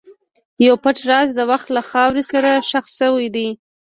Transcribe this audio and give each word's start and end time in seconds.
یو 0.65 0.75
پټ 0.83 0.97
راز 1.09 1.29
د 1.35 1.39
وخت 1.51 1.67
له 1.75 1.81
خاورې 1.89 2.23
سره 2.31 2.49
ښخ 2.69 2.85
شوی 2.99 3.27
دی. 3.35 3.47